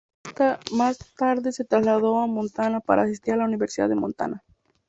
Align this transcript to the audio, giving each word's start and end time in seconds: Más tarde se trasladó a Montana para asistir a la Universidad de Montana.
Más 0.73 0.97
tarde 1.15 1.51
se 1.51 1.63
trasladó 1.63 2.21
a 2.21 2.25
Montana 2.25 2.79
para 2.79 3.03
asistir 3.03 3.35
a 3.35 3.37
la 3.37 3.45
Universidad 3.45 3.87
de 3.87 3.93
Montana. 3.93 4.43